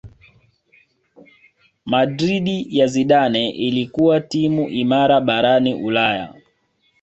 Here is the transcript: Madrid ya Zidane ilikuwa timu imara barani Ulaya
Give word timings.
Madrid 1.85 2.67
ya 2.73 2.87
Zidane 2.87 3.49
ilikuwa 3.49 4.21
timu 4.21 4.67
imara 4.69 5.21
barani 5.21 5.73
Ulaya 5.73 6.33